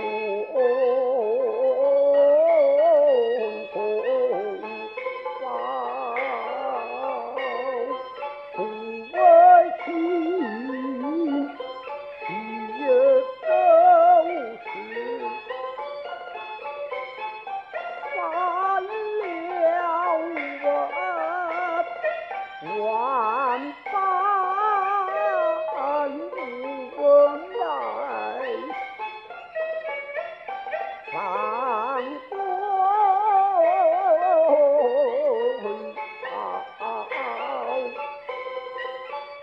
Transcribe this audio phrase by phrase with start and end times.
[0.00, 0.27] 我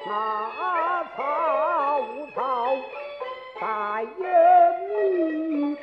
[0.08, 2.39] 那草无草，
[3.59, 4.09] 大烟
[4.92, 5.81] 雾起。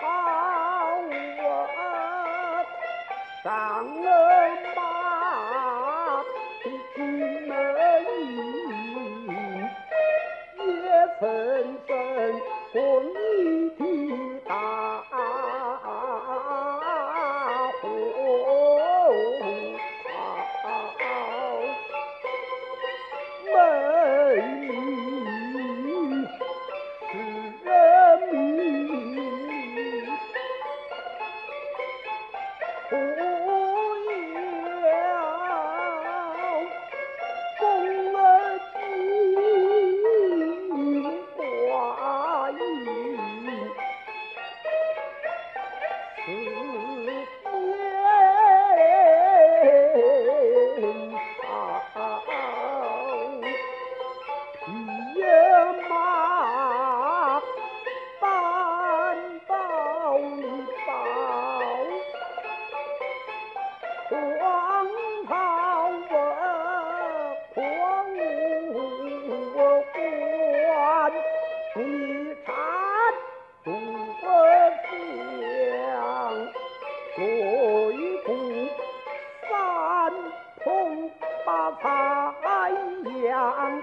[0.00, 0.02] 好
[1.76, 2.64] 啊，
[3.44, 3.46] 上
[4.02, 4.08] 了。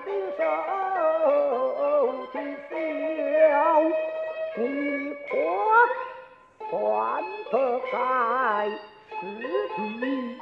[0.05, 0.43] 今寿
[2.31, 2.37] 今
[2.69, 2.73] 宵
[4.55, 4.61] 你
[5.27, 5.33] 可
[6.69, 7.55] 算得
[7.91, 7.95] 该
[9.19, 9.25] 是
[9.81, 10.37] 你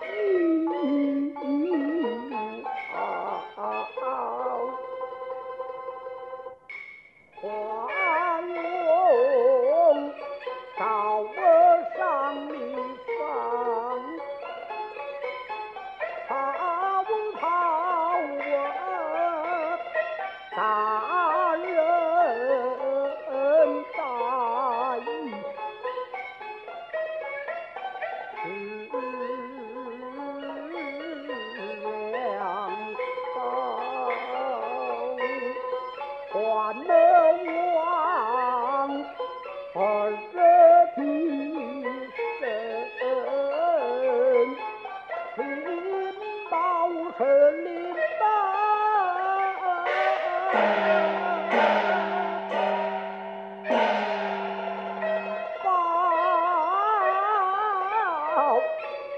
[58.35, 58.59] 到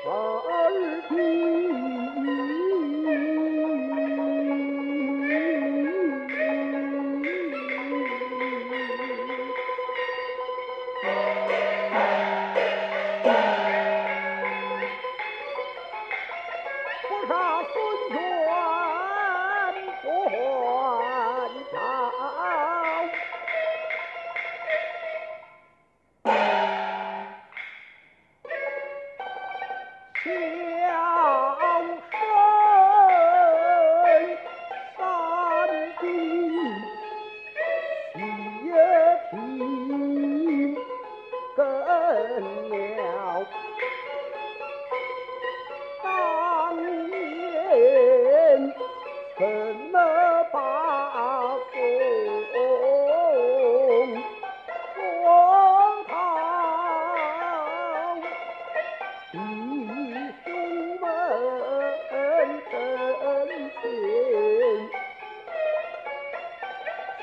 [0.10, 1.55] 儿子。
[30.26, 30.65] Woo!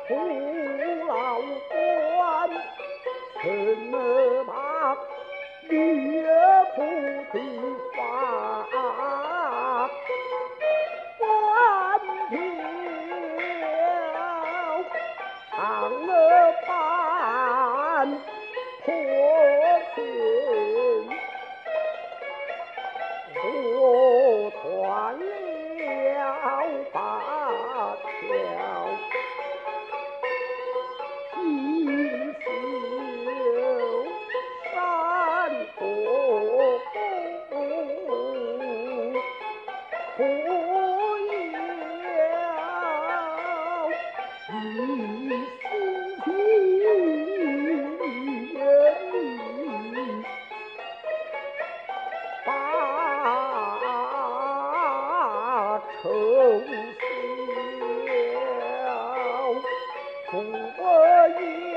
[0.08, 0.10] 虎
[1.06, 1.08] 牢
[1.68, 2.20] 关，
[3.40, 3.42] 臣
[3.94, 3.96] 儿
[4.44, 4.50] 怕
[5.70, 5.72] 夜
[6.74, 6.78] 哭
[7.30, 7.34] 啼
[7.94, 7.96] 唤，
[11.16, 11.20] 官
[12.28, 12.32] 府
[16.08, 16.12] 要
[16.66, 16.68] 堂。
[23.42, 25.29] 不团圆。
[60.30, 60.36] 不
[60.82, 61.69] 要言